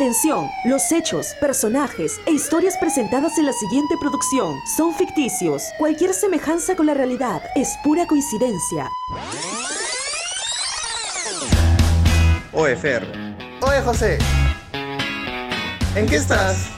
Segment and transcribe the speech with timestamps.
[0.00, 5.62] Atención, los hechos, personajes e historias presentadas en la siguiente producción son ficticios.
[5.76, 8.88] Cualquier semejanza con la realidad es pura coincidencia.
[12.54, 13.06] Oye, Fer.
[13.60, 14.16] Oye, José.
[15.94, 16.70] ¿En qué estás?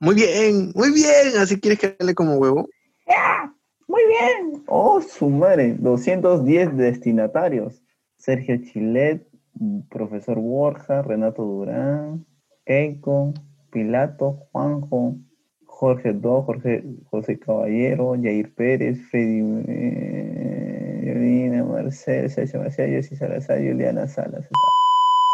[0.00, 1.36] Muy bien, muy bien.
[1.38, 2.70] ¿Así quieres que hable como huevo?
[3.96, 4.62] Muy bien.
[4.66, 5.74] Oh, su madre.
[5.78, 7.82] 210 destinatarios.
[8.18, 9.26] Sergio Chilet,
[9.88, 12.26] profesor Borja, Renato Durán,
[12.66, 13.32] Keiko,
[13.70, 15.16] Pilato, Juanjo,
[15.64, 24.46] Jorge Do, Jorge José Caballero, Jair Pérez, Freddy eh, Marcel, Sergio Marcel, Salazar, Juliana Salas.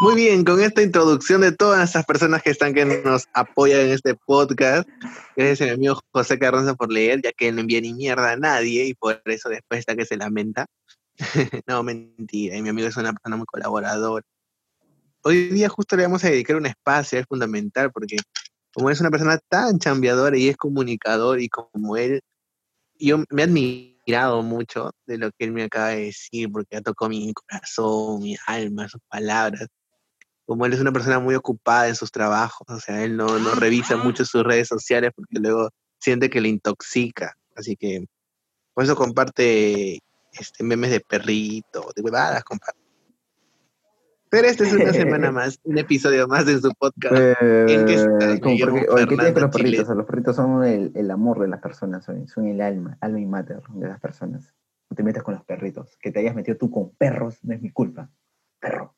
[0.01, 3.91] Muy bien, con esta introducción de todas esas personas que están que nos apoyan en
[3.91, 4.88] este podcast,
[5.37, 8.37] gracias a mi amigo José Carranza por leer, ya que no envía ni mierda a
[8.37, 10.66] nadie y por eso después está que se lamenta.
[11.66, 14.24] no, mentira, y mi amigo es una persona muy colaboradora.
[15.23, 18.16] Hoy día justo le vamos a dedicar un espacio, es fundamental, porque
[18.74, 22.23] como es una persona tan chambeadora y es comunicador y como él,
[22.98, 26.80] yo me he admirado mucho de lo que él me acaba de decir, porque ha
[26.80, 29.68] tocado mi corazón, mi alma, sus palabras
[30.46, 33.54] como él es una persona muy ocupada en sus trabajos, o sea, él no, no
[33.54, 37.37] revisa mucho sus redes sociales porque luego siente que le intoxica.
[37.54, 38.07] Así que
[38.74, 40.01] por eso comparte
[40.32, 42.80] este, memes de perrito, de huevadas, comparte.
[44.30, 47.15] Pero esta es una semana más, un episodio más de su podcast.
[47.15, 47.96] ¿En qué
[48.40, 49.88] ¿qué tienes con los perritos?
[49.88, 53.26] los perritos son el, el, amor de las personas, son, son el alma, alma y
[53.26, 54.54] mater de las personas.
[54.88, 55.98] No te metas con los perritos.
[56.01, 58.10] Que te hayas metido tú con perros no es mi culpa.
[58.59, 58.95] Perro.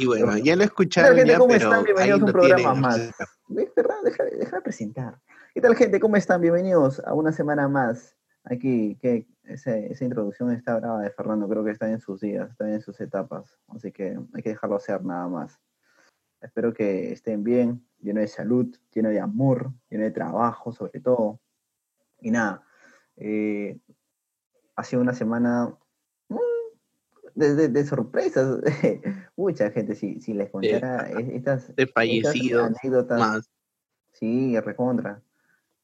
[0.00, 1.14] Y bueno, ya lo escucharon.
[1.14, 1.84] gente, ¿cómo están?
[1.84, 3.12] Bienvenidos a un programa más.
[3.48, 5.20] Deja, de presentar.
[5.52, 6.00] ¿Qué tal, gente?
[6.00, 6.40] ¿Cómo están?
[6.40, 8.16] Bienvenidos a una semana más.
[8.44, 12.50] Aquí, que esa, esa introducción está brava de Fernando, creo que está en sus días,
[12.50, 13.58] está en sus etapas.
[13.68, 15.60] Así que hay que dejarlo hacer nada más.
[16.40, 21.40] Espero que estén bien, lleno de salud, lleno de amor, lleno de trabajo, sobre todo.
[22.22, 22.64] Y nada,
[23.16, 23.78] eh,
[24.76, 25.76] ha sido una semana
[27.34, 28.60] de, sorpresas.
[29.36, 33.18] Mucha gente, si, si les contara estas, de fallecidos anécdotas.
[33.18, 33.50] Más.
[34.12, 35.22] Sí, recontra.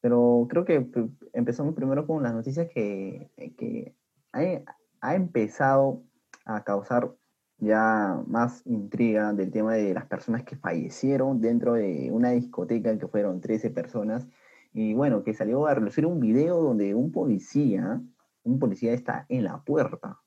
[0.01, 0.87] Pero creo que
[1.33, 3.95] empezamos primero con las noticias que, que
[4.31, 6.03] ha, empezado
[6.45, 7.13] a causar
[7.57, 13.07] ya más intriga del tema de las personas que fallecieron dentro de una discoteca que
[13.07, 14.27] fueron 13 personas.
[14.73, 17.99] Y bueno, que salió a relucir un video donde un policía,
[18.43, 20.19] un policía está en la puerta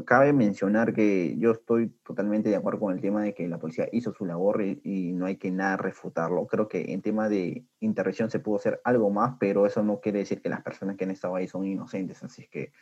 [0.00, 3.88] cabe mencionar que yo estoy totalmente de acuerdo con el tema de que la policía
[3.92, 6.46] hizo su labor y, no hay que nada refutarlo.
[6.46, 10.20] Creo que en tema de intervención se pudo hacer algo más, pero eso no quiere
[10.20, 12.22] decir que las personas que han estado ahí son inocentes.
[12.22, 12.72] Así que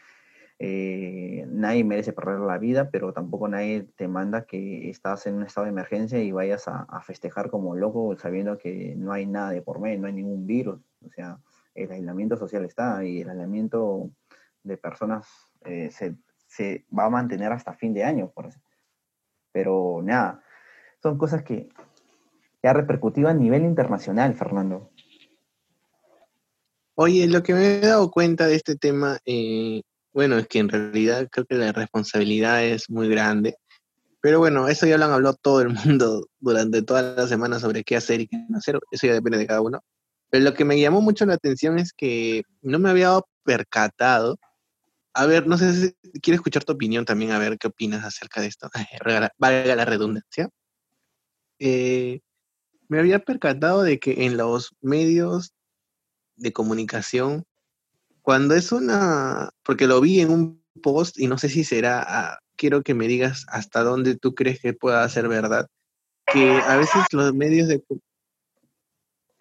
[0.60, 5.42] eh, nadie merece perder la vida, pero tampoco nadie te manda que estás en un
[5.42, 9.62] estado de emergencia y vayas a, festejar como loco sabiendo que no hay nada de
[9.62, 10.81] por medio, no hay ningún virus.
[11.04, 11.41] O sea,
[11.75, 14.10] el aislamiento social está y el aislamiento
[14.62, 15.27] de personas
[15.65, 16.15] eh, se
[16.50, 18.31] se va a mantener hasta fin de año.
[18.34, 18.61] Por eso.
[19.53, 20.43] Pero nada,
[21.03, 21.71] son cosas que,
[22.62, 24.91] ya ha repercutido a nivel internacional, Fernando.
[26.94, 29.81] Oye, lo que me he dado cuenta de este tema, eh,
[30.12, 33.56] bueno, es que en realidad creo que la responsabilidad es muy grande.
[34.21, 37.84] Pero bueno, eso ya lo han hablado todo el mundo durante toda la semana sobre
[37.84, 38.78] qué hacer y qué no hacer.
[38.91, 39.81] Eso ya depende de cada uno.
[40.28, 44.39] Pero lo que me llamó mucho la atención es que no me había percatado
[45.12, 48.41] a ver, no sé si quiero escuchar tu opinión también, a ver qué opinas acerca
[48.41, 48.71] de esto.
[49.38, 50.48] Valga la redundancia.
[51.59, 52.21] Eh,
[52.88, 55.53] me había percatado de que en los medios
[56.37, 57.44] de comunicación,
[58.22, 62.38] cuando es una, porque lo vi en un post y no sé si será, ah,
[62.56, 65.69] quiero que me digas hasta dónde tú crees que pueda ser verdad,
[66.32, 67.82] que a veces los medios de...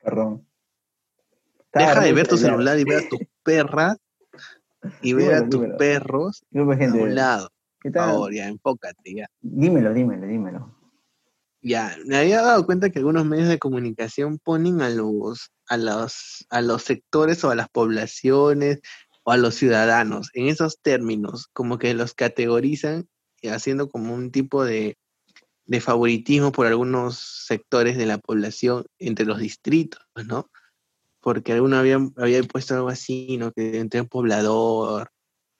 [0.04, 0.46] Perdón.
[1.74, 3.96] Deja de ver tu celular y ver a tu perra
[5.02, 7.50] y ve a tus perros a un lado.
[7.82, 8.10] ¿Qué tal?
[8.10, 9.28] Ahora, ya, enfócate, ya.
[9.42, 10.76] Dímelo, dímelo, dímelo.
[11.62, 16.46] Ya, me había dado cuenta que algunos medios de comunicación ponen a los, a los,
[16.50, 18.80] a los sectores o a las poblaciones
[19.24, 23.08] o a los ciudadanos en esos términos, como que los categorizan
[23.44, 24.98] haciendo como un tipo de,
[25.66, 30.50] de favoritismo por algunos sectores de la población entre los distritos, ¿no?
[31.22, 33.52] Porque alguno había, había puesto algo así, ¿no?
[33.52, 35.10] Que entre un poblador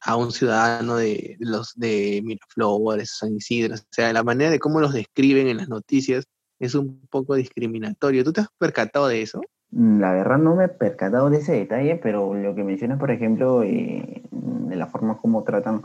[0.02, 4.80] a un ciudadano de los de Miraflores, San Isidro, o sea, la manera de cómo
[4.80, 6.26] los describen en las noticias
[6.60, 8.24] es un poco discriminatorio.
[8.24, 9.42] ¿Tú te has percatado de eso?
[9.72, 13.12] Mm, la verdad no me he percatado de ese detalle, pero lo que mencionas, por
[13.12, 15.84] ejemplo, eh, de la forma como tratan,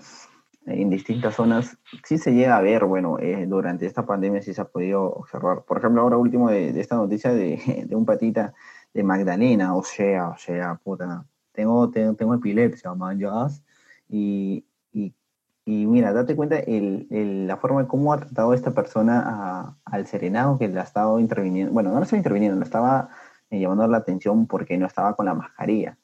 [0.66, 4.54] eh, en distintas zonas, sí se llega a ver, bueno, eh, durante esta pandemia sí
[4.54, 5.64] se ha podido observar.
[5.64, 8.54] Por ejemplo, ahora último de, esta noticia de, de, un patita
[8.94, 13.20] de Magdalena, o sea, o sea, puta, tengo, tengo, tengo epilepsia, man,
[14.08, 15.14] y, y,
[15.64, 20.06] y, mira, date cuenta el, el, la forma de cómo ha tratado esta persona al
[20.06, 23.10] serenado que le ha estado interviniendo, bueno, no le estaba interviniendo, le estaba
[23.50, 25.98] eh, llamando la atención porque no estaba con la mascarilla.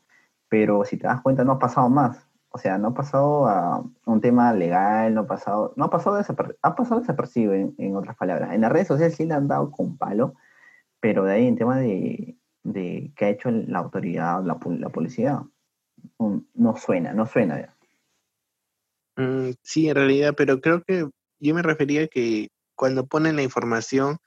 [0.48, 3.84] Pero si te das cuenta, no ha pasado más o sea, no ha pasado a
[4.06, 6.20] un tema legal, no ha pasado, no ha pasado,
[6.62, 8.52] ha pasado desapercibido en, en, otras palabras.
[8.52, 10.34] En las redes sociales sí le han dado con palo,
[11.00, 15.42] pero de ahí en tema de, de qué ha hecho la autoridad, la, la policía,
[16.18, 17.76] no suena, no suena ya.
[19.16, 21.08] Mm, sí, en realidad, pero creo que
[21.40, 24.18] yo me refería que cuando ponen la información,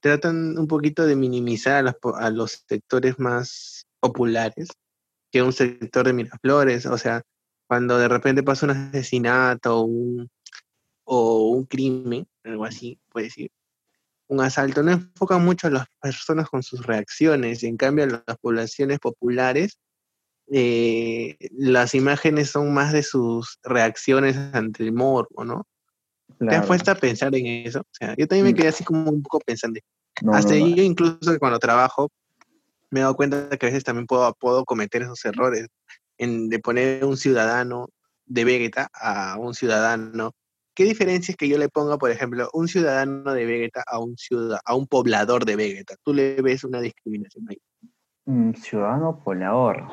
[0.00, 4.68] tratan un poquito de minimizar a los, a los sectores más populares
[5.30, 7.22] que un sector de Miraflores, o sea,
[7.66, 10.28] cuando de repente pasa un asesinato o un,
[11.04, 13.50] o un crimen, algo así, puede decir,
[14.34, 18.38] un asalto, no enfocan mucho a las personas con sus reacciones, en cambio a las
[18.38, 19.78] poblaciones populares,
[20.50, 25.66] eh, las imágenes son más de sus reacciones ante el morbo, ¿no?
[26.38, 27.80] ¿Te has puesto a pensar en eso?
[27.80, 28.56] O sea, yo también me mm.
[28.56, 29.80] quedé así como un poco pensando.
[30.32, 32.10] Hasta yo incluso cuando trabajo
[32.90, 35.66] me he dado cuenta que a veces también puedo, puedo cometer esos errores
[36.18, 37.88] en, de poner un ciudadano
[38.26, 40.32] de Vegeta a un ciudadano.
[40.74, 44.16] ¿Qué diferencia es que yo le ponga, por ejemplo, un ciudadano de Vegeta a un,
[44.16, 45.94] ciudad, a un poblador de Vegeta?
[46.02, 47.58] ¿Tú le ves una discriminación ahí?
[48.26, 49.84] Mm, ciudadano poblador.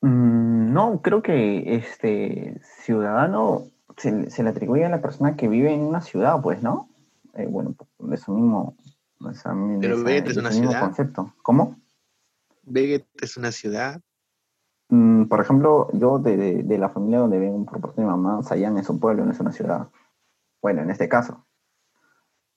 [0.00, 5.72] Mm, no, creo que este ciudadano se, se, le atribuye a la persona que vive
[5.72, 6.88] en una ciudad, pues, ¿no?
[7.34, 7.74] Eh, bueno,
[8.12, 8.76] eso mismo.
[9.80, 10.80] Pero Vegeta es una ciudad.
[10.80, 11.34] Concepto.
[11.42, 11.80] ¿Cómo?
[12.62, 14.00] Vegeta es una ciudad.
[14.92, 18.42] Mm, por ejemplo, yo de, de, la familia donde vengo por parte de mi mamá,
[18.42, 19.88] Sayán es un pueblo, no es una ciudad.
[20.60, 21.46] Bueno, en este caso.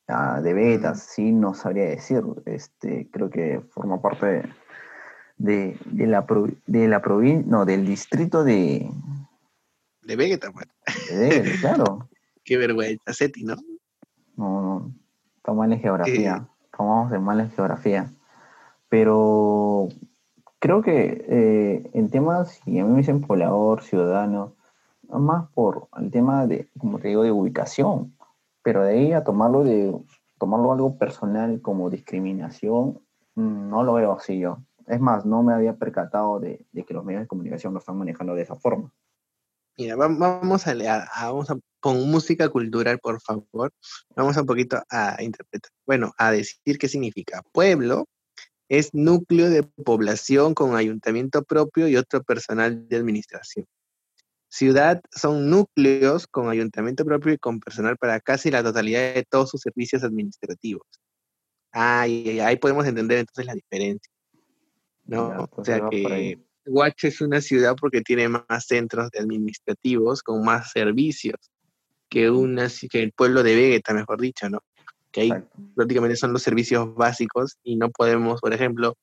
[0.05, 0.95] de Vegeta, mm.
[0.95, 2.25] sí no sabría decir.
[2.45, 4.43] Este, creo que forma parte
[5.37, 6.25] de, de la,
[6.65, 8.91] de la provincia, no, del distrito de...
[10.01, 10.73] De Vegeta, bueno.
[11.09, 12.09] De claro.
[12.43, 13.55] Qué vergüenza, Seti, ¿no?
[14.35, 14.91] No, no.
[15.37, 16.45] Estamos mal en geografía.
[16.65, 18.11] Estamos mal en geografía.
[18.89, 19.87] Pero
[20.65, 24.55] creo que eh, en temas, y a mí me dicen poblador, ciudadano,
[25.07, 28.17] más por el tema de, como te digo, de ubicación,
[28.63, 29.95] pero de ahí a tomarlo de
[30.39, 32.99] tomarlo algo personal como discriminación,
[33.35, 34.57] mm, no lo veo así yo.
[34.87, 38.33] Es más, no me había percatado de, que los medios de comunicación lo están manejando
[38.33, 38.91] de esa forma.
[39.77, 43.71] Mira, vamos a, a, vamos a, con música cultural, por favor,
[44.15, 48.05] vamos un poquito a interpretar, bueno, a decir qué significa pueblo,
[48.69, 53.65] es núcleo de población con ayuntamiento propio y otro personal de administración.
[54.49, 59.49] Ciudad son núcleos con ayuntamiento propio y con personal para casi la totalidad de todos
[59.49, 60.87] sus servicios administrativos.
[61.71, 64.11] Ahí, ahí podemos entender entonces la diferencia.
[65.05, 65.47] ¿no?
[65.51, 71.51] o sea que Huacho es una ciudad porque tiene más centros administrativos con más servicios
[72.09, 74.63] que, una, que el pueblo de Vegeta, mejor dicho, ¿no?
[75.15, 75.31] Que ahí
[75.75, 78.97] prácticamente son los servicios básicos y no podemos, por ejemplo,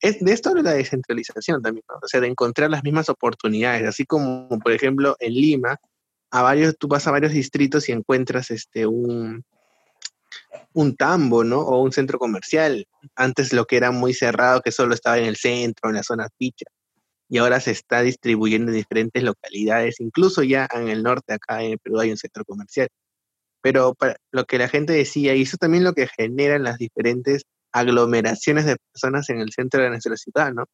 [0.00, 4.04] es, de esto habla la descentralización también, o sea, de encontrar las mismas oportunidades, así
[4.04, 5.76] como, por ejemplo, en Lima,
[6.32, 9.44] a varios, tú vas a varios distritos y encuentras este, un,
[10.72, 11.60] un tambo, ¿no?
[11.60, 12.88] O un centro comercial.
[13.14, 16.28] Antes lo que era muy cerrado, que solo estaba en el centro, en la zona
[16.36, 16.66] ficha.
[17.28, 21.78] Y ahora se está distribuyendo en diferentes localidades, incluso ya en el norte, acá en
[21.78, 22.88] Perú hay un centro comercial.
[23.64, 23.96] Pero
[24.30, 28.76] lo que la gente decía, y eso también lo que genera las diferentes aglomeraciones de
[28.92, 30.66] personas en el centro de nuestra ciudad, ¿no?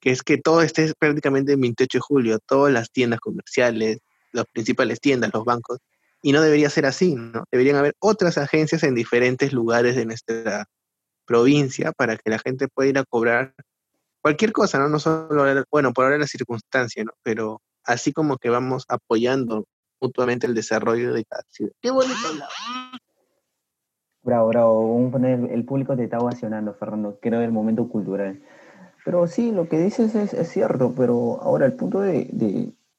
[0.00, 3.98] Que es que todo esté prácticamente en 28 de julio, todas las tiendas comerciales,
[4.32, 5.78] las principales tiendas, los bancos,
[6.22, 7.44] y no debería ser así, ¿no?
[7.52, 10.64] Deberían haber otras agencias en diferentes lugares de nuestra
[11.26, 13.54] provincia para que la gente pueda ir a cobrar
[14.22, 14.88] cualquier cosa, ¿no?
[14.88, 17.12] No solo, bueno, por ahora la circunstancia, ¿no?
[17.22, 19.66] Pero así como que vamos apoyando
[20.00, 21.72] mutuamente el desarrollo de cada ciudad.
[21.80, 22.14] Qué bonito
[24.22, 25.10] Bravo, bravo.
[25.24, 27.16] el público te está ovacionando, Fernando.
[27.22, 28.42] Ver el momento cultural.
[29.04, 32.28] Pero sí, lo que dices es, cierto, pero ahora el punto de,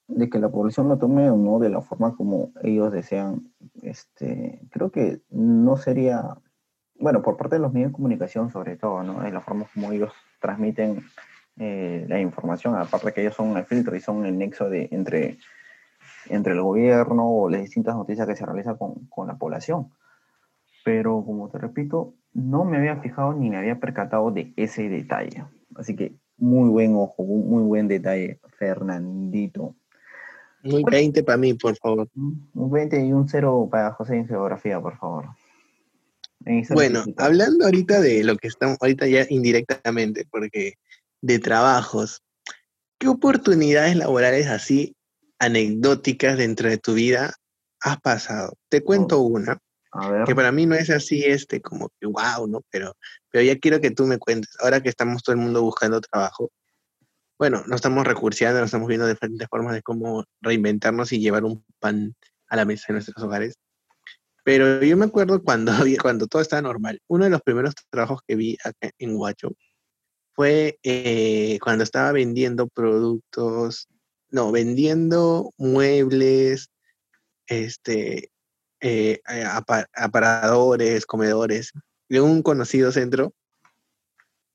[0.07, 3.51] de, que la población lo tome o no de la forma como ellos desean,
[3.81, 6.37] este, creo que no sería,
[6.97, 9.21] bueno, por parte de los medios de comunicación sobre todo, ¿no?
[9.21, 11.03] De la forma como ellos transmiten
[11.57, 15.39] eh, la información, aparte que ellos son el filtro y son el nexo de, entre
[16.29, 19.89] entre el gobierno o las distintas noticias que se realizan con, con, la población.
[20.83, 25.45] Pero como te repito, no me había fijado ni me había percatado de ese detalle.
[25.75, 29.75] Así que muy buen ojo, muy buen detalle, Fernandito.
[30.63, 32.09] Un 20 para mí, por favor.
[32.15, 35.25] Un 20 y un 0 para José en geografía, por favor.
[36.69, 40.73] Bueno, hablando ahorita de lo que estamos, ahorita ya indirectamente, porque
[41.21, 42.23] de trabajos,
[42.99, 44.95] ¿qué oportunidades laborales así
[45.39, 47.33] anecdóticas dentro de tu vida
[47.81, 48.53] has pasado?
[48.69, 49.59] Te cuento oh, una,
[50.25, 52.61] que para mí no es así, este, como que wow, ¿no?
[52.69, 52.95] Pero,
[53.31, 56.51] pero ya quiero que tú me cuentes, ahora que estamos todo el mundo buscando trabajo,
[57.39, 61.63] bueno, nos estamos recursiando, nos estamos viendo diferentes formas de cómo reinventarnos y llevar un
[61.79, 62.15] pan
[62.47, 63.55] a la mesa de nuestros hogares.
[64.43, 66.99] Pero yo me acuerdo cuando, cuando todo estaba normal.
[67.07, 69.51] Uno de los primeros trabajos que vi acá en Huacho
[70.33, 73.87] fue eh, cuando estaba vendiendo productos,
[74.29, 76.69] no, vendiendo muebles,
[77.47, 78.31] este,
[78.81, 79.21] eh,
[79.93, 81.73] aparadores, comedores,
[82.09, 83.33] de un conocido centro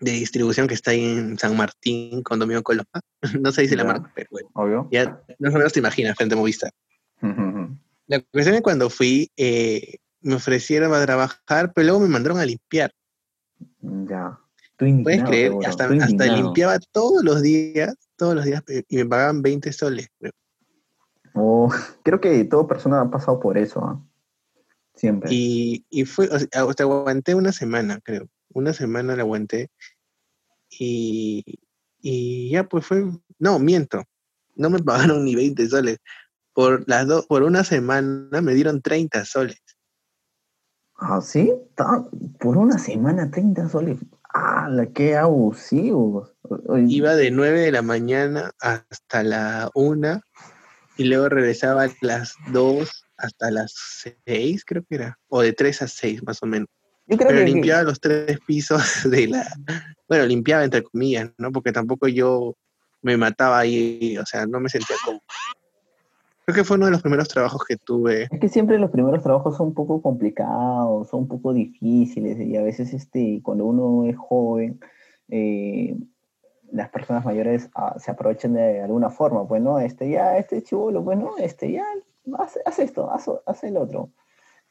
[0.01, 2.89] de distribución que está ahí en San Martín, Condominio Coloma.
[3.41, 4.51] no sé si la marca, pero bueno.
[4.55, 4.89] Obvio.
[4.91, 6.73] Ya más o menos te imaginas, frente a Movistar.
[8.09, 12.39] La cuestión es que cuando fui, eh, me ofrecieron a trabajar, pero luego me mandaron
[12.39, 12.93] a limpiar.
[13.81, 14.39] Ya.
[14.77, 15.53] ¿Puedes creer?
[15.65, 20.09] hasta, hasta, limpiaba todos los días, todos los días, y me pagaban 20 soles.
[20.21, 20.33] Creo.
[21.35, 21.69] Oh,
[22.05, 23.81] creo que toda persona ha pasado por eso.
[23.85, 24.01] ¿ah?
[24.95, 25.29] Siempre.
[25.33, 26.49] Y, y fue, o sea,
[26.79, 28.29] aguanté una semana, creo.
[28.55, 29.71] Una semana la aguanté.
[30.71, 31.59] Y,
[32.01, 33.11] y ya pues fue,
[33.41, 34.05] no, miento.
[34.55, 35.99] No me pagaron ni 20 soles
[36.53, 39.61] por las dos, por una semana me dieron 30 soles.
[40.95, 41.53] ¿Ah, sí?
[42.39, 43.99] Por una semana 30 soles.
[44.33, 46.33] ¡Ah, qué abusivos!
[46.89, 50.21] Iba de 9 de la mañana hasta la 1
[50.99, 53.73] y luego regresaba a las 2 hasta las
[54.27, 55.19] 6, creo que era.
[55.29, 56.69] O de 3 a 6, más o menos.
[57.07, 59.47] Pero limpiaba los tres pisos de la...
[60.09, 61.53] Bueno, limpiaba entre comillas, ¿no?
[61.53, 62.55] Porque tampoco yo
[63.03, 65.21] me mataba ahí, o sea, no me sentía como
[66.45, 68.25] Creo que fue uno de los primeros trabajos que tuve.
[68.25, 72.57] Es que siempre los primeros trabajos son un poco complicados, son un poco difíciles y
[72.57, 74.81] a veces este, cuando uno es joven,
[75.29, 75.97] eh,
[76.73, 81.05] las personas mayores ah, se aprovechan de alguna forma, pues no, este ya, este chivolo,
[81.05, 81.85] pues no, este ya,
[82.39, 84.11] haz, esto, haz, el otro.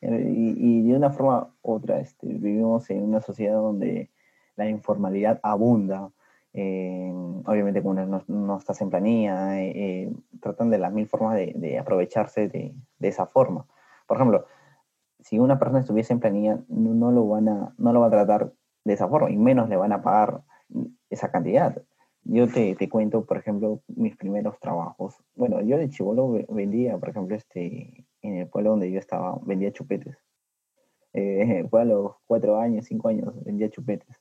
[0.01, 4.09] Eh, y, de una forma u otra, este, vivimos en una sociedad donde
[4.55, 6.11] la informalidad abunda
[6.53, 7.13] eh,
[7.45, 7.93] obviamente como
[8.27, 13.65] no, estás en planilla, eh, tratan de las mil formas de, aprovecharse de, esa forma.
[14.07, 14.45] Por ejemplo,
[15.19, 18.51] si una persona estuviese en planilla, no, lo van a, no lo va a tratar
[18.83, 20.41] de esa forma, y menos le van a pagar
[21.09, 21.81] esa cantidad.
[22.23, 25.15] Yo te, te cuento, por ejemplo, mis primeros trabajos.
[25.35, 29.71] Bueno, yo de chivolo vendía, por ejemplo, este, en el pueblo donde yo estaba, vendía
[29.71, 30.17] chupetes.
[31.69, 34.15] fue a los cuatro años, cinco años, vendía chupetes.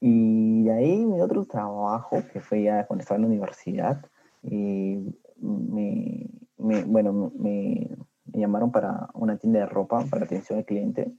[0.00, 4.04] Y de ahí mi otro trabajo, que fue ya cuando estaba en la universidad,
[4.42, 6.28] y me,
[6.58, 7.88] bueno, me,
[8.26, 11.14] llamaron para una tienda de ropa para atención al cliente.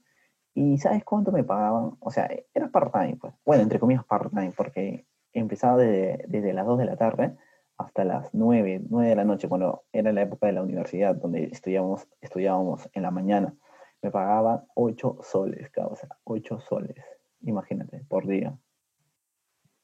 [0.53, 1.97] ¿Y sabes cuánto me pagaban?
[1.99, 3.33] O sea, era part-time, pues.
[3.45, 5.05] Bueno, entre comillas part-time, porque
[5.39, 7.35] empezaba desde, desde, las 2 de la tarde
[7.77, 11.45] hasta las 9, 9 de la noche, cuando era la época de la universidad, donde
[11.45, 13.53] estudiábamos, estudiábamos en la mañana.
[14.01, 17.03] Me pagaban 8 soles, sea, 8 soles,
[17.41, 18.57] imagínate, por día.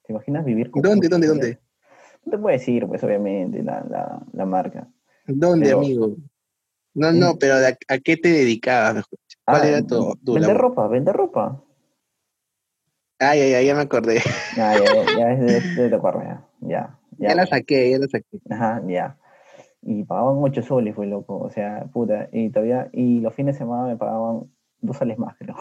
[0.04, 0.82] ¿Te imaginas vivir con...
[0.82, 1.60] ¿Dónde, dónde, dónde?
[2.26, 4.88] No te puedo decir, pues obviamente, la, la, la marca.
[5.26, 6.16] ¿Dónde, amigo?
[6.94, 9.06] No, no, pero ¿a, qué te dedicabas?
[9.46, 11.64] ¿Cuál ah, era tu, Vender ropa, vender ropa.
[13.24, 14.20] Ay, ay, ay, ya me acordé.
[14.58, 14.84] Ya, ya,
[15.16, 16.42] ya, ya, ya, te acuerdo, ya.
[16.62, 18.40] Ya, ya, ya la saqué, ya la saqué.
[18.50, 19.16] Ajá, ya.
[19.84, 21.38] Y pagaban 8 soles, fue loco.
[21.38, 22.30] O sea, puta.
[22.32, 25.56] Y todavía, y los fines de semana me pagaban 2 soles más, creo.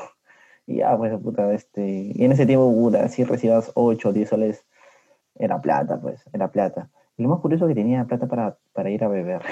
[0.66, 4.28] Y ya, pues, puta, este, y en ese tiempo, puta, si recibas 8 o 10
[4.28, 4.64] soles,
[5.34, 6.88] era plata, pues, era plata.
[7.18, 9.42] Y lo más curioso es que tenía plata para, para ir a beber.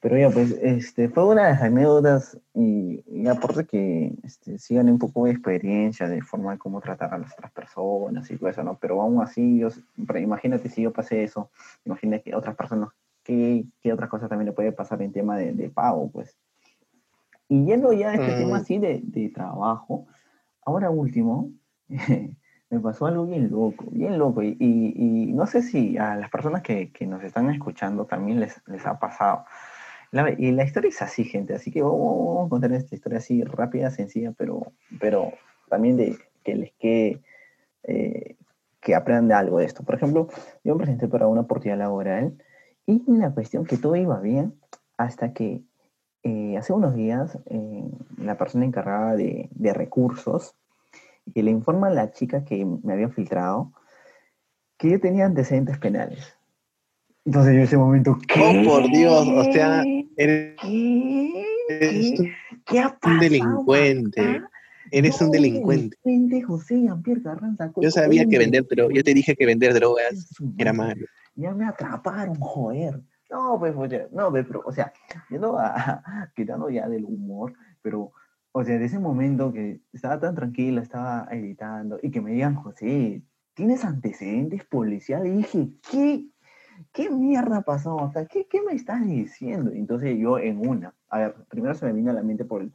[0.00, 4.88] Pero ya, pues, este, fue una de las anécdotas y, y aporte que este, sigan
[4.88, 8.48] un poco de experiencia de forma de cómo tratar a las otras personas y todo
[8.48, 8.78] eso, ¿no?
[8.78, 11.50] Pero aún así, yo, imagínate si yo pasé eso,
[11.84, 12.90] imagínate que otras personas,
[13.22, 16.36] ¿qué, qué otras cosas también le puede pasar en tema de, de pago, pues?
[17.48, 18.60] Y yendo ya a este tema mm.
[18.60, 20.06] así de, de trabajo,
[20.64, 21.50] ahora último,
[21.88, 24.42] me pasó algo bien loco, bien loco.
[24.42, 28.60] Y, y, no sé si a las personas que, que, nos están escuchando también les,
[28.66, 29.44] les ha pasado.
[30.38, 31.54] Y la historia es así, gente.
[31.54, 35.32] Así que vamos a contar esta historia así rápida, sencilla, pero, pero
[35.68, 37.22] también de que les quede,
[37.84, 38.36] eh,
[38.80, 39.82] que aprendan de algo de esto.
[39.82, 40.28] Por ejemplo,
[40.64, 42.36] yo me presenté para una oportunidad laboral
[42.86, 44.54] y la cuestión que todo iba bien
[44.96, 45.62] hasta que
[46.22, 47.84] eh, hace unos días, eh,
[48.18, 50.56] la persona encargada de, recursos
[51.34, 53.72] y le informa a la chica que me había filtrado
[54.76, 56.36] que yo tenía antecedentes penales.
[57.24, 58.64] Entonces yo en ese momento, ¿qué?
[58.64, 59.82] Oh, por Dios, o sea,
[60.16, 61.44] eres, ¿Qué?
[61.68, 62.32] eres ¿Qué?
[62.66, 64.20] ¿Qué ha un delincuente.
[64.20, 64.50] acá?
[64.90, 65.96] Eres un No, delincuente.
[66.04, 67.72] delincuente, José Jean-Pierre Carranza.
[67.76, 71.06] Yo sabía que vender drogas, yo te dije que vender drogas era malo.
[71.34, 73.02] Ya me atraparon, joder.
[73.30, 73.74] No, pues,
[74.12, 74.92] no, pues, pero, o sea,
[75.28, 76.02] yendo a,
[76.36, 78.12] quitando ya del humor, pero,
[78.52, 82.54] o sea, de ese momento que estaba tan tranquila, estaba editando, y que me digan,
[82.54, 83.22] José,
[83.54, 85.32] ¿tienes antecedentes policiales?
[85.32, 86.26] Y dije, ¿qué?
[86.92, 88.26] ¿Qué mierda pasó acá?
[88.26, 89.70] ¿Qué, ¿Qué me estás diciendo?
[89.72, 92.68] Entonces yo en una, a ver, primero se me vino a la mente por,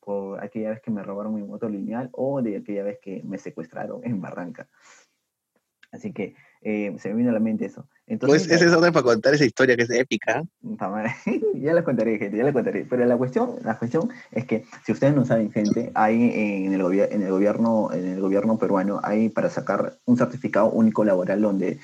[0.00, 3.38] por aquella vez que me robaron mi moto lineal o de aquella vez que me
[3.38, 4.68] secuestraron en Barranca.
[5.90, 7.86] Así que eh, se me vino a la mente eso.
[8.06, 10.44] Entonces, Pues esa es otra para contar esa historia que es épica.
[11.54, 12.86] Ya la contaré, gente, ya la contaré.
[12.88, 16.14] Pero la cuestión, la cuestión es que, si ustedes no saben, gente, hay
[16.66, 21.04] en el, en el gobierno, en el gobierno peruano, hay para sacar un certificado único
[21.04, 21.78] laboral donde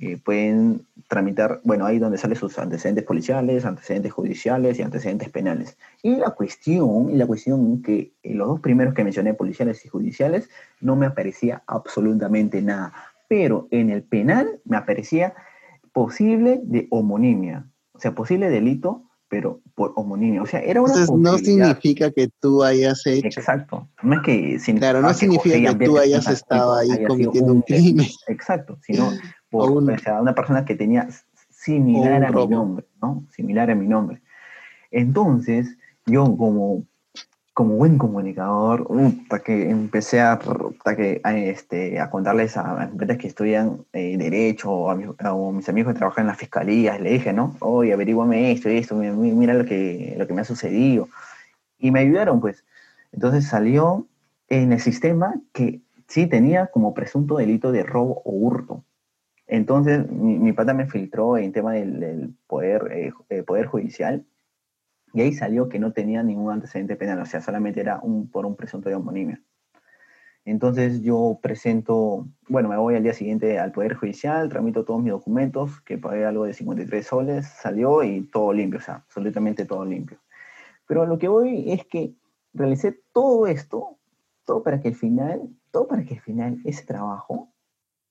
[0.00, 5.76] eh, pueden tramitar, bueno, ahí donde salen sus antecedentes policiales, antecedentes judiciales y antecedentes penales.
[6.02, 9.88] Y la cuestión, y la cuestión que eh, los dos primeros que mencioné, policiales y
[9.88, 10.48] judiciales,
[10.80, 12.92] no me aparecía absolutamente nada.
[13.28, 15.34] Pero en el penal me aparecía
[15.92, 17.68] posible de homonimia.
[17.92, 20.42] O sea, posible delito, pero por homonimia.
[20.42, 23.26] O sea, era una Entonces no significa que tú hayas hecho.
[23.26, 23.88] Exacto.
[24.02, 27.62] No es que Claro, no que significa que tú hayas estado ahí haya cometiendo un
[27.62, 28.06] crimen.
[28.28, 29.10] Exacto, sino
[29.50, 31.08] por O un- o sea, una persona que tenía
[31.50, 33.26] similar a mi nombre, ¿no?
[33.30, 34.22] Similar a mi nombre.
[34.90, 36.86] Entonces, yo como,
[37.56, 38.86] como buen comunicador,
[39.22, 40.38] hasta que empecé a,
[40.94, 45.08] que, a, este, a contarles a, a empresas que estudian eh, Derecho o a, mis,
[45.24, 47.56] o mis amigos que trabajan en las fiscalías, le dije, ¿no?
[47.60, 51.08] Oye, averíguame esto y esto, mi- mi- mira lo que, lo que me ha sucedido.
[51.78, 52.62] Y me ayudaron, pues.
[53.10, 54.06] Entonces salió
[54.50, 58.84] en el sistema que sí tenía como presunto delito de robo o hurto.
[59.46, 64.26] Entonces, mi, mi pata me filtró en tema del, del poder, eh, eh, poder judicial
[65.12, 68.46] y ahí salió que no tenía ningún antecedente penal, o sea, solamente era un, por
[68.46, 69.40] un presunto de homonimia.
[70.44, 75.10] Entonces yo presento, bueno, me voy al día siguiente al Poder Judicial, tramito todos mis
[75.10, 79.84] documentos, que pagué algo de 53 soles, salió y todo limpio, o sea, absolutamente todo
[79.84, 80.18] limpio.
[80.86, 82.14] Pero a lo que voy es que
[82.54, 83.98] realicé todo esto,
[84.44, 87.52] todo para que al final, todo para que al final ese trabajo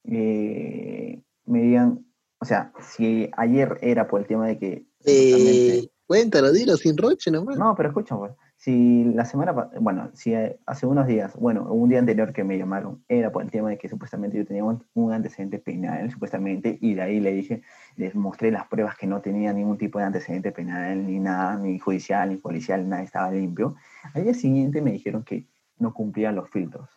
[0.04, 2.06] eh, me digan,
[2.40, 4.86] o sea, si ayer era por el tema de que...
[5.06, 7.58] Eh, cuéntalo, dilo sin roche nomás.
[7.58, 11.89] no, pero escucha, pues, si la semana, bueno, si eh, hace unos días, bueno, un
[11.89, 14.84] día anterior que me llamaron, era por el tema de que supuestamente yo tenía un,
[14.94, 17.62] un antecedente penal, supuestamente, y de ahí le dije,
[17.96, 21.78] les mostré las pruebas que no tenía ningún tipo de antecedente penal, ni nada, ni
[21.80, 23.76] judicial, ni policial, nada, estaba limpio.
[24.13, 25.46] Al día siguiente me dijeron que
[25.78, 26.89] no cumplían los filtros.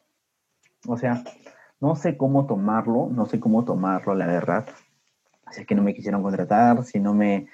[0.87, 1.23] O sea,
[1.81, 4.67] no sé cómo tomarlo, no sé cómo tomarlo, la verdad.
[5.51, 7.49] Si es que no me quisieron contratar, si no me,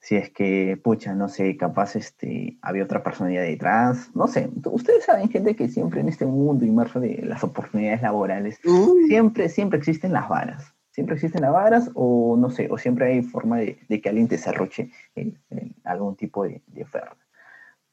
[0.00, 4.50] si es que, pucha, no sé, capaz este, había otra personalidad detrás, no sé.
[4.64, 8.58] Ustedes saben, gente, que siempre en este mundo inmerso de las oportunidades laborales,
[9.06, 10.74] siempre, siempre existen las varas.
[10.90, 14.26] Siempre existen las varas o, no sé, o siempre hay forma de, de que alguien
[14.26, 17.16] te cerroche en, en algún tipo de, de oferta.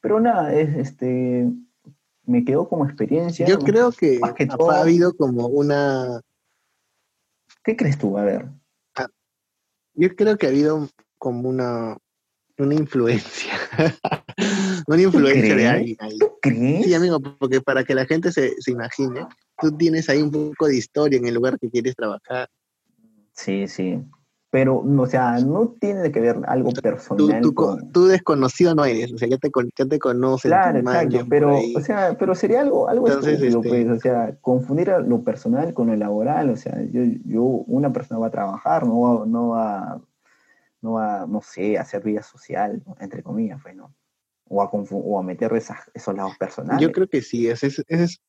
[0.00, 1.46] Pero nada, es, este,
[2.24, 3.46] me quedó como experiencia.
[3.46, 6.20] yo creo que ha habido como una.
[7.64, 8.16] ¿Qué crees tú?
[8.18, 8.48] A ver.
[9.94, 11.96] Yo creo que ha habido como una,
[12.58, 13.52] una influencia.
[14.86, 16.18] una influencia de alguien ahí.
[16.18, 16.86] ¿Tú crees?
[16.86, 19.26] Sí, amigo, porque para que la gente se, se imagine,
[19.60, 22.48] tú tienes ahí un poco de historia en el lugar que quieres trabajar.
[23.32, 24.00] Sí, sí.
[24.50, 27.92] Pero, o sea, no tiene que ver algo Tú, personal tú, co- con...
[27.92, 30.50] tú desconocido no eres, o sea, ya te, ya te conocen.
[30.50, 34.36] Claro, exacto, pero, o sea, pero sería algo, algo Entonces, estúpido, este- pues, o sea,
[34.40, 38.86] confundir lo personal con lo laboral, o sea, yo, yo, una persona va a trabajar,
[38.86, 40.00] no va, no va,
[40.80, 43.94] no va, no sé, a hacer vida social, entre comillas, pues, ¿no?
[44.48, 46.80] O a, o a meter esas, esos lados personales.
[46.80, 48.20] Yo creo que sí, es, ese es-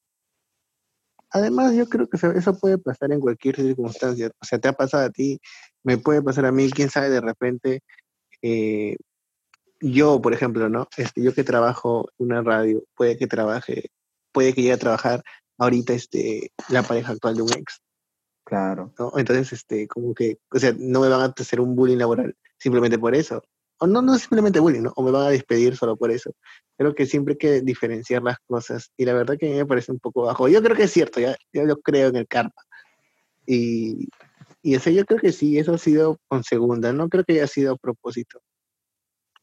[1.32, 4.32] Además, yo creo que eso eso puede pasar en cualquier circunstancia.
[4.42, 5.40] O sea, te ha pasado a ti,
[5.84, 7.84] me puede pasar a mí, quién sabe, de repente,
[8.42, 8.98] eh,
[9.80, 10.88] yo, por ejemplo, ¿no?
[10.98, 13.92] Este, yo que trabajo en una radio, puede que trabaje,
[14.32, 15.24] puede que llegue a trabajar
[15.60, 17.82] ahorita este, la pareja actual de un ex,
[18.50, 18.92] Claro.
[19.16, 22.98] Entonces, este, como que, o sea, no me van a hacer un bullying laboral simplemente
[22.98, 23.44] por eso.
[23.78, 24.94] O no, no simplemente bullying, ¿no?
[24.96, 26.32] O me van a despedir solo por eso.
[26.76, 28.92] Creo que siempre hay que diferenciar las cosas.
[28.98, 30.48] Y la verdad que a mí me parece un poco bajo.
[30.48, 32.56] Yo creo que es cierto, ya, yo lo creo en el karma.
[33.46, 34.10] Y,
[34.64, 36.92] y eso yo creo que sí, eso ha sido con segunda.
[36.92, 38.42] No creo que haya sido a propósito.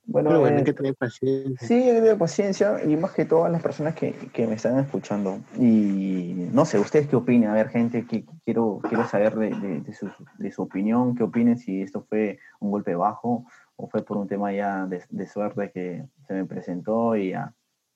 [0.08, 1.66] Bueno, Pero bueno, eh, hay que tener paciencia.
[1.66, 4.78] Sí, hay que tener paciencia y más que todas las personas que, que me están
[4.78, 5.40] escuchando.
[5.58, 7.50] Y no sé, ¿ustedes qué opinan?
[7.50, 11.24] A ver, gente, que quiero, quiero saber de, de- de su, de su opinión, qué
[11.24, 15.26] opinen, si esto fue un golpe bajo o fue por un tema ya de, de
[15.26, 17.52] suerte que se me presentó y ya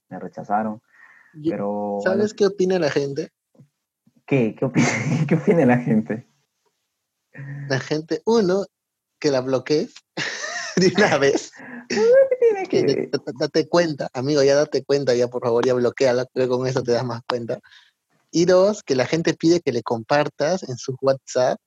[0.08, 0.82] me rechazaron.
[1.44, 3.30] Pero, ¿Sabes qué opina la gente?
[4.26, 4.56] ¿qué?
[4.58, 4.86] ¿Qué opina,
[5.28, 6.26] ¿Qué opina la gente?
[7.68, 8.64] La gente, uno,
[9.20, 9.94] que la bloquees
[10.80, 11.52] de una vez.
[11.88, 16.56] Tiene que date cuenta, amigo, ya date cuenta, ya por favor, ya bloqueala, creo que
[16.56, 17.58] con eso te das más cuenta.
[18.30, 21.58] Y dos, que la gente pide que le compartas en su WhatsApp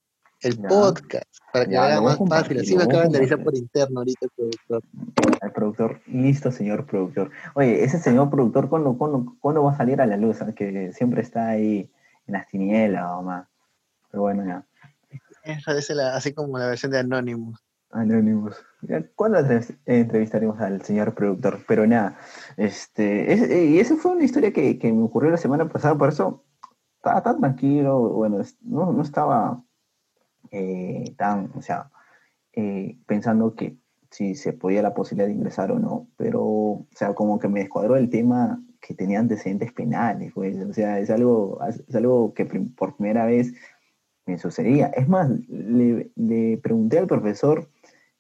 [0.42, 0.68] el Ya.
[0.68, 2.60] podcast para que Ya, haga más fácil.
[2.60, 4.84] Así lo acaban de avisar por interno ahorita el productor.
[5.42, 7.32] al productor, listo, señor productor.
[7.56, 10.42] Oye, ese señor productor, ¿cuándo, cuándo, cuándo va a salir a la luz?
[10.42, 10.54] ah?
[10.54, 11.90] Que siempre está ahí
[12.28, 13.50] en las tinieblas, mamá.
[14.12, 14.66] Pero bueno, ya.
[15.44, 17.60] Esa es la- así como la versión de Anonymous.
[17.92, 18.56] Anónimos.
[19.16, 21.60] ¿Cuándo entre- entrevistaremos al señor productor?
[21.68, 22.18] Pero nada,
[22.58, 25.98] este, es- eh, y esa fue una historia que, que me ocurrió la semana pasada,
[25.98, 26.44] por eso
[26.98, 29.64] estaba tan tranquilo, bueno, no, no estaba
[30.52, 31.90] eh, tan, o sea,
[32.54, 33.78] eh, pensando que
[34.12, 37.62] si se podía la posibilidad de ingresar o no, pero, o sea, como que me
[37.62, 42.46] descuadró el tema que tenía antecedentes penales, pues, o sea, es algo, es algo que
[42.46, 43.54] por primera vez
[44.26, 44.88] me sucedía.
[44.88, 47.70] Es más, le pregunté al profesor,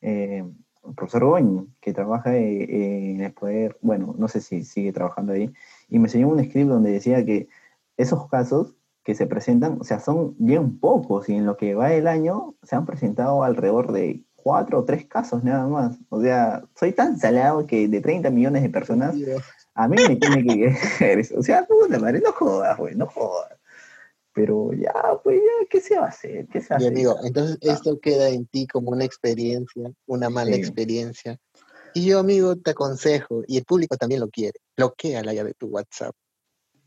[0.03, 0.43] eh,
[0.85, 4.91] el profesor Goñi, que trabaja eh, eh, en el poder, bueno, no sé si sigue
[4.91, 5.51] trabajando ahí,
[5.89, 7.47] y me enseñó un script donde decía que
[7.97, 11.93] esos casos que se presentan, o sea, son bien pocos, y en lo que va
[11.93, 15.97] el año se han presentado alrededor de cuatro o tres casos nada más.
[16.09, 19.15] O sea, soy tan salado que de 30 millones de personas,
[19.73, 21.31] a mí me tiene que.
[21.37, 23.52] O sea, puta madre, no jodas, güey, no jodas.
[24.33, 24.93] Pero ya,
[25.23, 26.47] pues ya, ¿qué se va a hacer?
[26.47, 27.73] ¿Qué se va a Y amigo, entonces Ah.
[27.73, 30.57] esto queda en ti como una experiencia, una mala Sí.
[30.57, 31.37] experiencia.
[31.93, 35.55] Y yo, amigo, te aconsejo, y el público también lo quiere, bloquea la llave de
[35.55, 36.15] tu WhatsApp.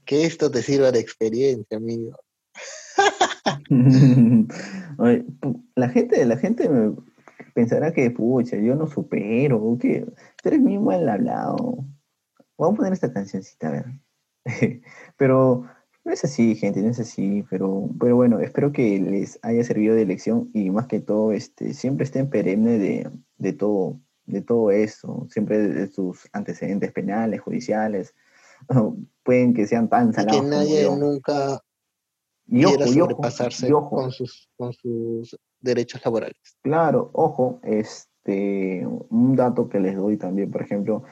[0.04, 2.18] Que esto te sirva de experiencia, amigo.
[4.98, 5.24] Oye,
[5.76, 6.96] la gente, la gente me
[7.54, 10.04] pensará que, pucha, yo no supero, que
[10.42, 11.84] tú eres muy mal hablado.
[12.58, 13.84] Vamos a poner esta cancioncita, a ver.
[15.16, 15.64] pero
[16.06, 19.96] no es así, gente, no es así, pero, pero bueno, espero que les haya servido
[19.96, 24.70] de lección y más que todo, este, siempre estén perenne de, de todo, de todo
[24.70, 28.14] eso, siempre de, sus antecedentes penales, judiciales,
[29.24, 30.94] pueden que sean tan Y salados que como nadie yo.
[30.94, 31.60] nunca
[32.46, 36.56] Y ojo, quiera y ojo, sobrepasarse y ojo, con sus, con sus derechos laborales.
[36.62, 41.02] Claro, ojo, este, un dato que les doy también, por ejemplo,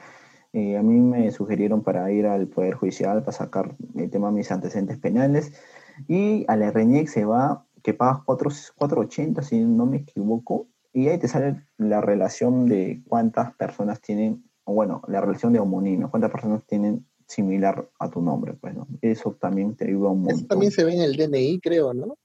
[0.55, 4.35] eh, a mí me sugirieron para ir al Poder Judicial para sacar el tema de
[4.35, 5.51] mis antecedentes penales
[6.07, 11.09] y a la RENIEC se va, que pagas 4 4.80 si no me equivoco, y
[11.09, 16.31] ahí te sale la relación de cuántas personas tienen, bueno, la relación de homonimia, cuántas
[16.31, 18.87] personas tienen similar a tu nombre, pues, ¿no?
[19.01, 20.47] Eso también te ayuda un Eso montón.
[20.47, 22.15] también se ve en el DNI, creo, ¿no?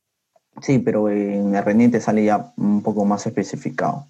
[0.63, 4.07] Sí, pero en la RENIEC te sale ya un poco más especificado.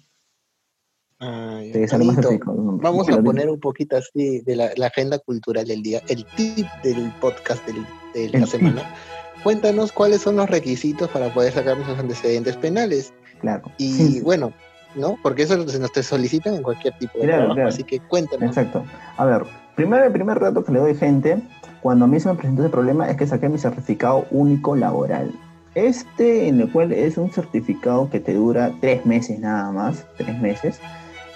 [1.21, 2.17] Ay, Te sale más.
[2.45, 6.65] Vamos a poner un poquito así de la, la agenda cultural del día, el tip
[6.83, 8.47] del podcast del- de El la tip.
[8.47, 8.95] semana.
[9.43, 13.13] Cuéntanos cuáles son los requisitos para poder sacar nuestros antecedentes penales.
[13.39, 13.63] Claro.
[13.77, 14.51] Y Sí, bueno,
[14.95, 15.17] ¿no?
[15.21, 17.53] Porque eso se nos te solicitan en cualquier tipo de Claro, trabajo.
[17.55, 17.69] claro.
[17.69, 18.49] Así que cuéntanos.
[18.49, 18.83] exacto.
[19.17, 19.43] A ver,
[19.75, 21.37] primero el primer dato que le doy, gente,
[21.81, 25.31] cuando a mí se me presentó ese problema es que saqué mi certificado único laboral.
[25.73, 30.37] Este, en el cual es un certificado que te dura tres meses nada más, tres
[30.39, 30.79] meses,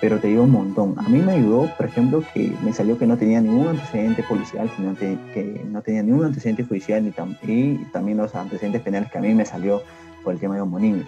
[0.01, 0.95] pero te ayuda un montón.
[0.97, 4.69] A mí me ayudó, por ejemplo, que me salió que no tenía ningún antecedente policial,
[5.33, 9.21] que no, tenía ningún antecedente judicial y, tam- y también los antecedentes penales que a
[9.21, 9.81] mí me salió
[10.23, 11.05] por el tema de homonimia.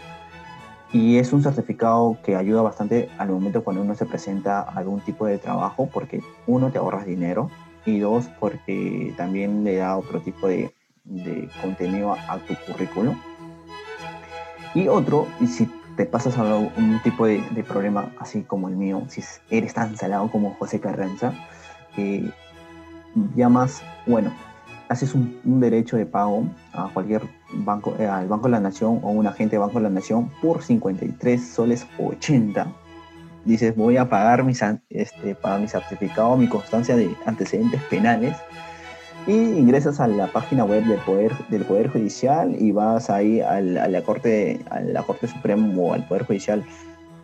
[0.93, 5.01] Y es un certificado que ayuda bastante al momento cuando uno se presenta a algún
[5.01, 7.51] tipo de trabajo, porque uno, te ahorras dinero,
[7.85, 10.71] y dos, porque también le da otro tipo de,
[11.61, 13.15] contenido a, a tu currículum.
[14.75, 19.03] Y otro, y si te pasas a un tipo de, problema así como el mío,
[19.09, 21.33] si eres tan salado como José Carranza,
[21.97, 22.29] eh,
[23.35, 24.31] llamas, bueno,
[24.89, 29.09] haces un, derecho de pago a cualquier banco, eh, al Banco de la Nación o
[29.09, 32.67] un agente de Banco de la Nación por 53 soles 80.
[33.43, 38.37] Dices, voy a pagar mis, este, para mi certificado, mi constancia de antecedentes penales.
[39.27, 43.59] Y ingresas a la página web del Poder, del poder Judicial y vas ahí a,
[43.59, 46.63] la corte, a la Corte Suprema o al Poder Judicial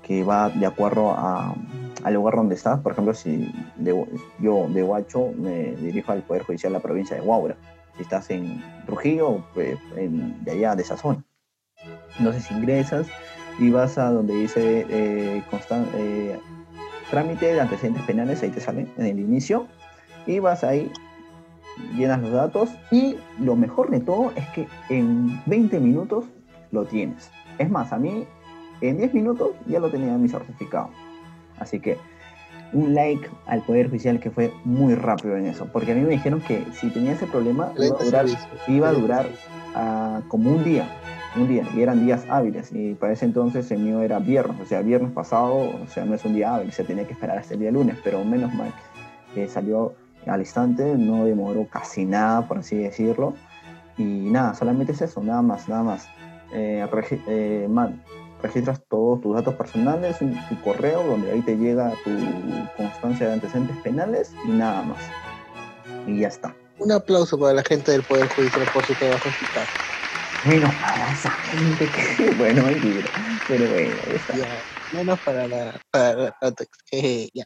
[0.03, 1.55] que va de acuerdo a,
[2.03, 2.81] al lugar donde estás.
[2.81, 3.49] Por ejemplo, si
[4.39, 7.55] yo de Huacho me dirijo al Poder Judicial de la provincia de Huaura.
[7.95, 11.23] Si estás en Trujillo, pues de allá, de esa zona.
[12.17, 13.07] Entonces ingresas
[13.59, 15.43] y vas a donde dice eh,
[15.95, 16.39] eh,
[17.09, 19.67] trámite de antecedentes penales, ahí te sale en el inicio,
[20.25, 20.91] y vas ahí,
[21.95, 26.25] llenas los datos, y lo mejor de todo es que en 20 minutos
[26.71, 27.31] lo tienes.
[27.57, 28.25] Es más, a mí
[28.81, 30.89] en 10 minutos ya lo tenía en mi certificado.
[31.59, 31.97] Así que
[32.73, 36.09] un like al Poder Judicial que fue muy rápido en eso, porque a mí me
[36.09, 38.25] dijeron que si tenía ese problema iba a durar,
[38.67, 39.25] iba a durar
[39.75, 40.87] ah, como un día,
[41.35, 44.65] un día, y eran días hábiles, y para ese entonces el mío era viernes, o
[44.65, 47.53] sea, viernes pasado, o sea, no es un día hábil, se tenía que esperar hasta
[47.53, 48.73] el día lunes, pero menos mal
[49.33, 49.93] que salió
[50.27, 53.33] al instante, no demoró casi nada, por así decirlo,
[53.97, 56.07] y nada, solamente es eso, nada más, nada más.
[56.53, 56.85] Eh,
[57.27, 57.67] eh
[58.43, 62.11] registras todos tus datos personales, un, tu correo, donde ahí te llega tu
[62.75, 64.99] constancia de antecedentes penales y nada más.
[66.05, 66.53] Y ya está.
[66.77, 69.69] Un aplauso para la gente del Poder Judicial por su trabajo eficaz.
[70.45, 73.09] Menos para esa gente que, bueno, mentira,
[73.47, 74.33] pero bueno, está.
[74.91, 76.35] menos para la, para
[77.33, 77.45] ya.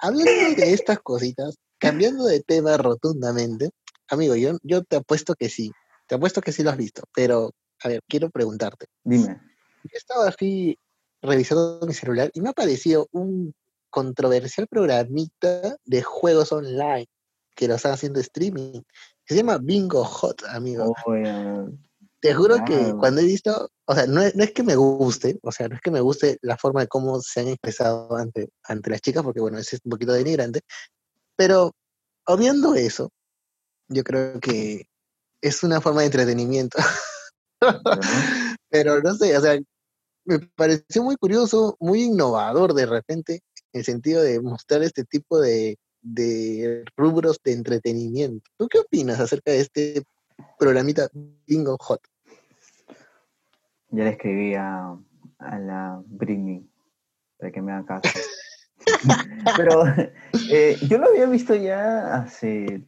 [0.00, 3.70] Hablando de estas cositas, cambiando de tema rotundamente,
[4.08, 5.70] amigo, yo, yo te apuesto que sí,
[6.06, 8.86] te apuesto que sí lo has visto, pero, a ver, quiero preguntarte.
[9.02, 9.40] Dime
[9.84, 10.78] yo estaba así
[11.22, 13.54] revisando mi celular y me ha aparecido un
[13.90, 17.06] controversial programita de juegos online
[17.54, 18.82] que lo están haciendo streaming.
[19.24, 20.92] se llama Bingo Hot, amigo.
[21.06, 21.68] Oh,
[22.20, 25.68] Te juro que cuando he visto, o sea, no es, que me guste, o sea,
[25.68, 29.00] no es que me guste la forma de cómo se han expresado ante, ante las
[29.00, 30.62] chicas, porque bueno, es un poquito denigrante,
[31.36, 31.72] pero
[32.26, 33.10] obviando eso,
[33.88, 34.86] yo creo que
[35.40, 36.78] es una forma de entretenimiento.
[38.70, 39.58] pero no sé, o sea,
[40.24, 43.42] me pareció muy curioso, muy innovador de repente,
[43.72, 45.76] en el sentido de mostrar este tipo de,
[46.96, 48.50] rubros de entretenimiento.
[48.56, 50.02] ¿Tú qué opinas acerca de este
[50.58, 51.08] programita
[51.46, 52.00] Bingo Hot?
[53.90, 54.96] Ya le escribí a,
[55.38, 56.66] la Britney
[57.38, 58.18] para que me haga caso.
[59.56, 59.84] pero
[60.50, 62.82] eh, yo lo había visto ya hace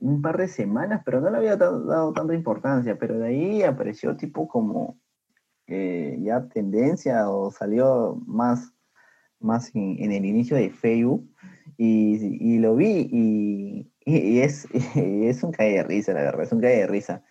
[0.00, 4.16] un par de semanas, pero no le había dado tanta importancia, pero de ahí apareció
[4.16, 4.98] tipo como
[5.68, 8.72] ya tendencia o salió más,
[9.40, 11.28] más en, el inicio de Facebook
[11.76, 16.78] y, lo vi y, es, es un cae de risa, la verdad, es un cae
[16.78, 17.22] de risa,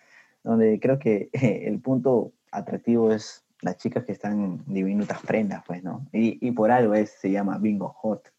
[0.42, 6.06] donde creo que el punto atractivo es las chicas que están diminutas prendas, pues, ¿no?
[6.12, 8.32] Y, por algo es, se llama Bingo Hot.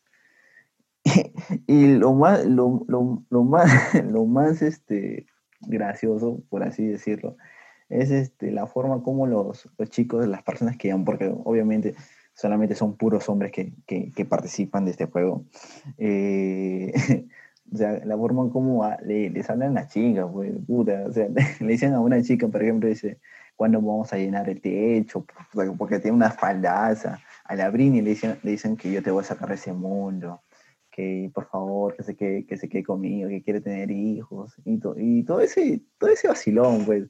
[1.67, 5.25] y lo más, lo, lo, más, lo más este,
[5.61, 7.37] gracioso, por así decirlo,
[7.89, 11.95] es este, la forma como los, los chicos, las personas que llaman, porque obviamente
[12.33, 15.45] solamente son puros hombres que, que, participan de este juego.
[15.97, 16.91] Eh,
[17.71, 21.27] o sea, la forma como le, les hablan a las chicas, pues, puta, o sea,
[21.59, 23.19] le dicen a una chica, por ejemplo, dice,
[23.55, 25.25] ¿cuándo vamos a llenar el techo?
[25.77, 27.19] Porque tiene una faldaza.
[27.45, 29.73] A la Brini le dicen, le dicen que yo te voy a sacar de ese
[29.73, 30.41] mundo
[30.93, 34.79] que por favor, que se quede, que se quede conmigo, que quiere tener hijos, y,
[34.97, 37.09] y todo, ese, todo ese vacilón, pues.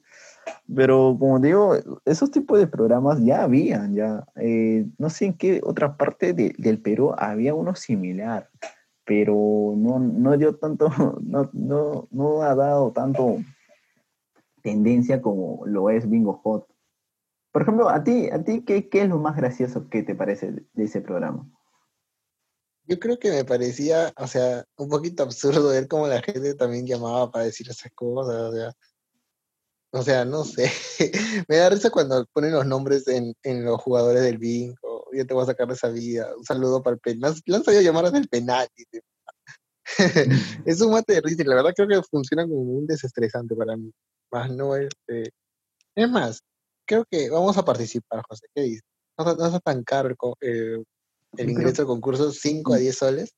[0.74, 4.24] Pero como digo, esos tipos de programas ya habían, ya.
[4.36, 8.48] Eh, no sé en qué otra parte del Perú había uno similar,
[9.04, 10.88] pero no, no dio tanto,
[11.22, 13.38] no, no, no ha dado tanto
[14.64, 16.66] tendencia como lo es Bingo Hot.
[17.52, 20.52] Por ejemplo, a ti, a ti ¿qué, qué es lo más gracioso que te parece
[20.72, 21.48] de ese programa?
[22.86, 26.86] Yo creo que me parecía, o sea, un poquito absurdo ver cómo la gente también
[26.86, 28.72] llamaba para decir esas cosas, o sea,
[29.92, 30.70] o sea, no sé.
[31.48, 35.06] Me da risa cuando ponen los nombres en, en los jugadores del bingo.
[35.12, 36.28] Yo te voy a sacar de esa vida.
[36.36, 37.34] Un saludo para el penal.
[37.46, 38.84] Le han sabido llamar hasta el penalti.
[40.66, 43.76] es un mate de risa y la verdad creo que funciona como un desestresante para
[43.76, 43.92] mí.
[44.30, 45.30] Más no este.
[45.94, 46.40] Es más,
[46.86, 48.46] creo que vamos a participar, José.
[48.54, 48.82] ¿Qué dices?
[49.18, 50.84] No, no es tan caro el,
[51.36, 53.34] el ingreso al concurso, 5 a 10 soles.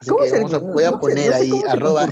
[0.00, 2.08] Así que voy a poner ahí, arroba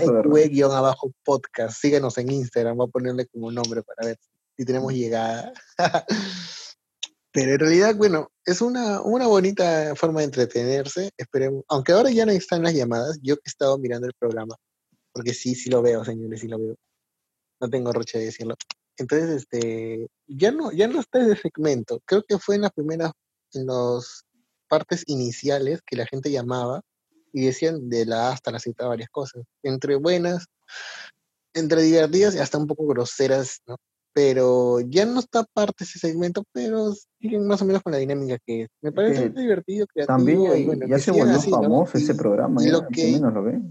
[0.76, 1.80] abajo podcast.
[1.80, 4.18] Síguenos en Instagram, voy a ponerle como nombre para ver
[4.56, 5.52] si tenemos llegada.
[7.36, 11.10] Pero en realidad, bueno, es una, una bonita forma de entretenerse.
[11.18, 14.56] Esperemos, aunque ahora ya no están las llamadas, yo he estado mirando el programa,
[15.12, 16.76] porque sí, sí lo veo, señores, sí lo veo.
[17.60, 18.54] No tengo roche de decirlo.
[18.96, 22.00] Entonces, este, ya no, ya no está ese segmento.
[22.06, 23.12] Creo que fue en las primeras,
[23.52, 24.24] en las
[24.66, 26.80] partes iniciales que la gente llamaba
[27.34, 30.46] y decían de la hasta la Z varias cosas, entre buenas,
[31.52, 33.76] entre divertidas y hasta un poco groseras, ¿no?
[34.16, 38.38] Pero ya no está parte ese segmento, pero siguen más o menos con la dinámica
[38.46, 38.68] que es.
[38.80, 40.16] Me parece divertido, creativo.
[40.16, 43.20] También ya se volvió famoso ese programa, lo que,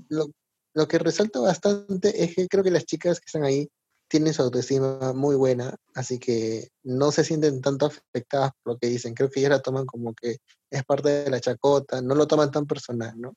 [0.10, 0.28] lo,
[0.76, 3.68] lo que resalta bastante es que creo que las chicas que están ahí
[4.08, 8.86] tienen su autoestima muy buena, así que no se sienten tanto afectadas por lo que
[8.86, 9.16] dicen.
[9.16, 10.38] Creo que ellas la toman como que
[10.70, 13.34] es parte de la chacota, no lo toman tan personal, ¿no?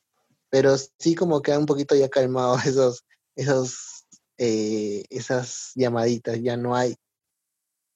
[0.51, 3.03] Pero sí como que han un poquito ya calmado esos,
[3.35, 3.98] esos,
[4.39, 6.95] eh, esas llamaditas, ya no hay.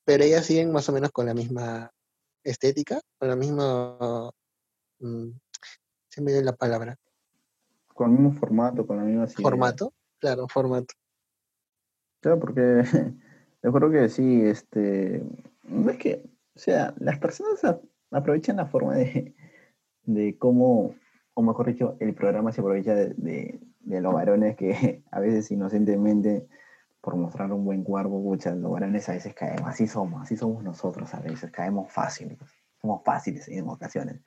[0.04, 1.90] Pero ellas siguen más o menos con la misma
[2.44, 4.30] estética, con la misma...
[4.98, 5.30] Mm,
[6.08, 6.96] se me dio la palabra.
[7.94, 9.26] Con el mismo formato, con la misma...
[9.28, 10.94] Formato, claro, formato.
[12.20, 12.82] Claro, porque
[13.62, 15.22] yo creo que sí, este,
[15.64, 16.22] no es que,
[16.54, 17.60] o sea, las personas
[18.10, 19.34] aprovechan la forma de,
[20.04, 20.94] de cómo,
[21.34, 26.46] o mejor dicho, el programa se aprovecha de, los varones que a veces inocentemente,
[27.00, 30.62] por mostrar un buen cuerpo, muchas los varones a veces caemos, así somos, así somos
[30.62, 32.38] nosotros a veces, caemos fácil,
[32.80, 34.20] somos fáciles en ocasiones.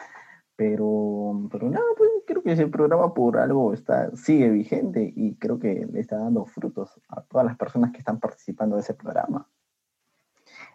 [0.58, 5.60] Pero, pero nada, pues creo que ese programa por algo está, sigue vigente y creo
[5.60, 9.48] que le está dando frutos a todas las personas que están participando de ese programa.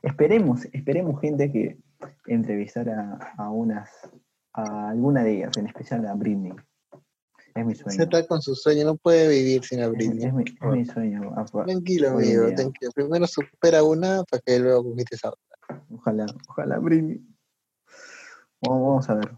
[0.03, 1.79] Esperemos, esperemos gente que
[2.27, 3.90] entrevistara a unas,
[4.53, 6.55] a alguna de ellas, en especial a Britney.
[7.54, 7.96] Es mi sueño.
[7.96, 10.26] Se está con su sueño, no puede vivir sin a Britney.
[10.26, 11.34] Es, mi, sueño.
[11.66, 12.92] Tranquilo, amigo, tranquilo.
[12.94, 15.84] Primero supera una para que luego conquistes a otra.
[15.92, 17.20] Ojalá, ojalá, Britney.
[18.62, 19.30] vamos a ver.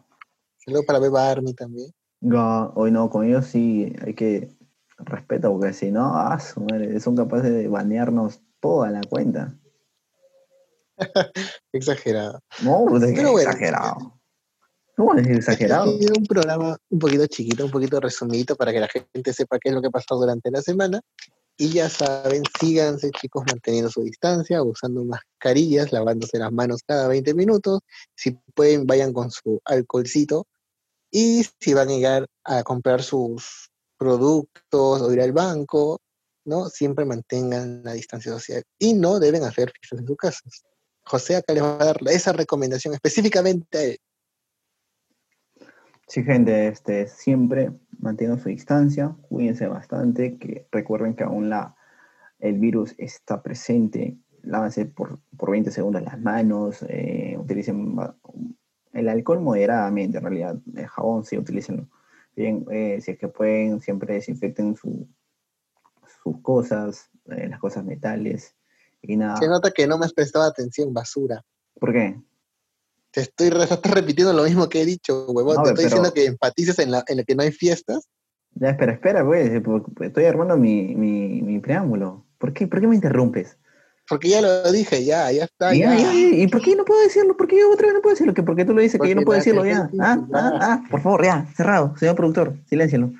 [0.58, 1.90] Saludos para Beba Army también.
[2.20, 4.56] No, hoy no, con ellos sí hay que
[4.98, 9.58] respeto, porque si no, ah, son capaces de banearnos toda la cuenta.
[11.72, 12.40] exagerado.
[12.62, 14.21] No, pues es exagerado.
[14.96, 15.96] ¿Cómo decir exagerado?
[15.98, 19.70] Es un programa un poquito chiquito, un poquito resumido para que la gente sepa qué
[19.70, 21.00] es lo que ha pasado durante la semana.
[21.56, 27.34] Y ya saben, síganse chicos manteniendo su distancia, usando mascarillas, lavándose las manos cada 20
[27.34, 27.80] minutos.
[28.14, 30.46] Si pueden, vayan con su alcoholcito
[31.10, 36.00] y si van a llegar a comprar sus productos o ir al banco,
[36.44, 36.68] ¿no?
[36.68, 40.62] Siempre mantengan la distancia social y no deben hacer fiestas en sus casas.
[41.04, 43.98] José acá les va a dar esa recomendación específicamente a él.
[46.08, 51.74] Sí, gente, este, siempre mantengan su distancia, cuídense bastante, que recuerden que aún la,
[52.38, 57.96] el virus está presente, lávense por, por 20 segundos las manos, eh, utilicen
[58.92, 60.56] el alcohol moderadamente, en realidad.
[60.74, 61.88] El jabón sí, utilícenlo.
[62.34, 65.06] Bien, eh, si es que pueden, siempre desinfecten su,
[66.22, 68.54] sus cosas, eh, las cosas metales
[69.02, 69.36] y nada.
[69.36, 71.44] Se nota que no me has prestado atención, basura.
[71.78, 72.20] ¿Por qué?
[73.12, 73.50] Te estoy
[73.84, 75.62] repitiendo lo mismo que he dicho, huevón.
[75.62, 78.08] te estoy diciendo que empatices en, la, en lo que no hay fiestas.
[78.54, 79.50] Ya, espera, espera, pues.
[80.00, 82.26] Estoy armando mi, mi, mi preámbulo.
[82.38, 83.56] ¿Por qué, ¿Por qué me interrumpes?
[84.08, 85.74] Porque ya lo dije, ya, ya está.
[85.74, 87.36] ¿Y por qué no puedo decirlo?
[87.36, 88.34] ¿Por qué yo otra vez no puedo decirlo?
[88.34, 89.64] ¿Por qué tú lo dices que yo no puedo decirlo?
[89.64, 89.88] Ya.
[90.00, 91.96] Ah, ah, ah, por favor, ya, cerrado.
[91.96, 93.12] Señor productor, siléncialo.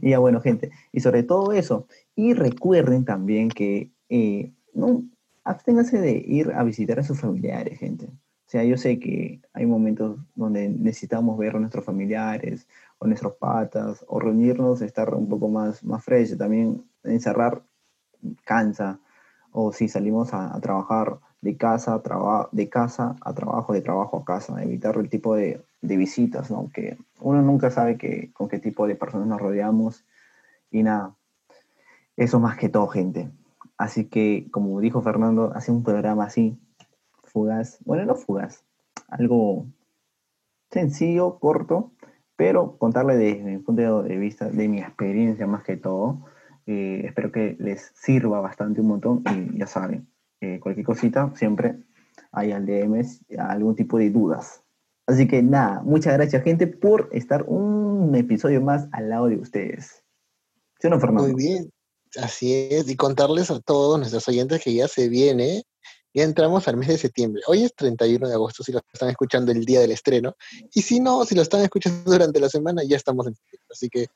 [0.00, 0.70] Y ya, bueno, gente.
[0.90, 1.86] Y sobre todo eso.
[2.16, 5.04] Y recuerden también que eh, no
[5.44, 8.08] absténganse de ir a visitar a sus familiares, gente.
[8.52, 13.32] O sea, yo sé que hay momentos donde necesitamos ver a nuestros familiares o nuestros
[13.36, 16.36] patas o reunirnos, estar un poco más, más fresh.
[16.36, 17.62] También encerrar
[18.44, 19.00] cansa
[19.52, 24.24] o si salimos a, trabajar de casa, a de casa a trabajo, de trabajo a
[24.26, 26.68] casa, evitar el tipo de, visitas, ¿no?
[26.74, 30.04] Que uno nunca sabe que, con qué tipo de personas nos rodeamos
[30.70, 31.14] y nada,
[32.18, 33.30] eso más que todo, gente.
[33.78, 36.58] Así que, como dijo Fernando, hace un programa así,
[37.32, 38.64] fugaz, bueno, no fugaz,
[39.08, 39.66] algo
[40.70, 41.92] sencillo, corto,
[42.36, 46.24] pero contarle desde mi punto de vista, de mi experiencia más que todo,
[46.66, 50.08] eh, espero que les sirva bastante un montón y ya saben,
[50.40, 51.76] eh, cualquier cosita siempre
[52.30, 53.02] hay al DM
[53.38, 54.62] algún tipo de dudas.
[55.06, 60.04] Así que nada, muchas gracias gente por estar un episodio más al lado de ustedes.
[60.80, 61.32] ¿Sí no, Fernando?
[61.32, 61.70] Muy bien,
[62.22, 65.64] así es, y contarles a todos nuestros oyentes que ya se viene,
[66.14, 67.42] ya entramos al mes de septiembre.
[67.46, 70.36] Hoy es 31 de agosto si lo están escuchando el día del estreno,
[70.72, 73.68] y si no, si lo están escuchando durante la semana, ya estamos en septiembre.
[73.70, 74.06] Así que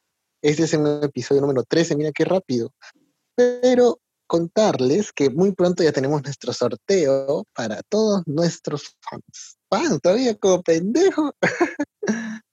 [0.42, 2.72] este es el episodio número 13, mira qué rápido.
[3.34, 9.58] Pero contarles que muy pronto ya tenemos nuestro sorteo para todos nuestros fans.
[9.70, 10.00] ¡Fans!
[10.00, 11.32] Todavía como pendejo.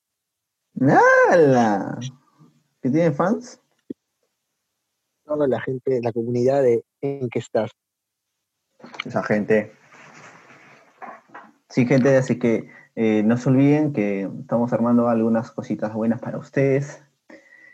[0.73, 1.99] ¡Nada!
[2.81, 3.59] ¿Qué tiene fans?
[5.25, 7.71] Toda la gente, la comunidad de en que estás.
[9.05, 9.73] Esa gente.
[11.69, 16.37] Sí, gente, así que eh, no se olviden que estamos armando algunas cositas buenas para
[16.37, 17.03] ustedes.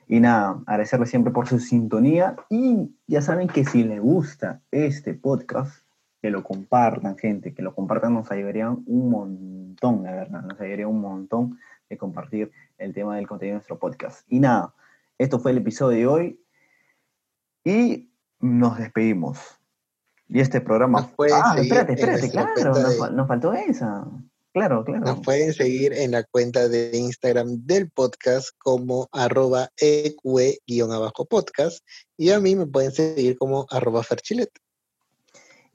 [0.07, 5.13] Y nada, agradecerles siempre por su sintonía y ya saben que si les gusta este
[5.13, 5.83] podcast,
[6.21, 10.87] que lo compartan, gente, que lo compartan, nos ayudarían un montón, de verdad, nos ayudaría
[10.87, 14.25] un montón de compartir el tema del contenido de nuestro podcast.
[14.29, 14.73] Y nada,
[15.17, 16.39] esto fue el episodio de hoy
[17.63, 19.59] y nos despedimos.
[20.29, 21.01] Y este programa.
[21.01, 24.05] Nos pueden ah, seguir espérate, espérate, claro, nos, de- fa- nos faltó esa.
[24.53, 25.05] Claro, claro.
[25.05, 31.79] Nos pueden seguir en la cuenta de Instagram del podcast como arroba eqe-abajo podcast
[32.17, 34.49] y a mí me pueden seguir como arroba ferchilet.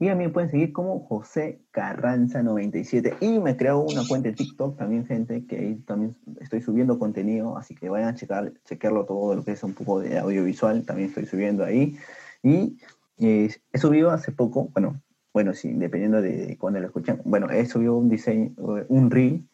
[0.00, 3.16] Y a mí me pueden seguir como José Carranza97.
[3.20, 6.98] Y me he creado una cuenta de TikTok también, gente, que ahí también estoy subiendo
[6.98, 10.84] contenido, así que vayan a checar, chequearlo todo lo que es un poco de audiovisual,
[10.84, 11.96] también estoy subiendo ahí.
[12.42, 12.76] Y
[13.18, 15.00] eh, he subido hace poco, bueno,
[15.32, 18.52] bueno, sí, dependiendo de cuándo lo escuchan, bueno, he subido un diseño,
[18.88, 19.48] un reel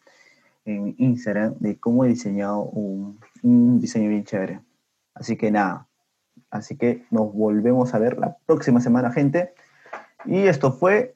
[0.65, 4.61] en Instagram de cómo he diseñado un, un diseño bien chévere.
[5.15, 5.87] Así que nada,
[6.49, 9.53] así que nos volvemos a ver la próxima semana, gente.
[10.25, 11.15] Y esto fue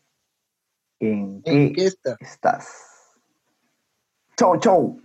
[1.00, 2.18] ¿En ¿En qué qué está?
[2.20, 2.68] estás?
[4.38, 5.00] Chau, chau.